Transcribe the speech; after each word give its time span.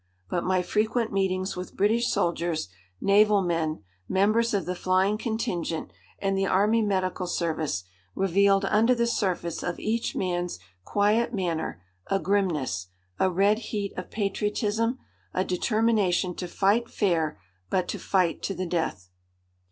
But 0.31 0.43
my 0.43 0.63
frequent 0.63 1.11
meetings 1.13 1.55
with 1.55 1.77
British 1.77 2.07
soldiers, 2.07 2.69
naval 2.99 3.43
men, 3.43 3.83
members 4.09 4.51
of 4.51 4.65
the 4.65 4.73
flying 4.73 5.15
contingent 5.15 5.91
and 6.17 6.35
the 6.35 6.47
army 6.47 6.81
medical 6.81 7.27
service, 7.27 7.83
revealed 8.15 8.65
under 8.65 8.95
the 8.95 9.05
surface 9.05 9.61
of 9.61 9.77
each 9.79 10.15
man's 10.15 10.57
quiet 10.83 11.35
manner 11.35 11.83
a 12.07 12.17
grimness, 12.17 12.87
a 13.19 13.29
red 13.29 13.59
heat 13.69 13.93
of 13.95 14.09
patriotism, 14.09 14.97
a 15.35 15.45
determination 15.45 16.33
to 16.33 16.47
fight 16.47 16.89
fair 16.89 17.39
but 17.69 17.87
to 17.89 17.99
fight 17.99 18.41
to 18.41 18.55
the 18.55 18.65
death. 18.65 19.11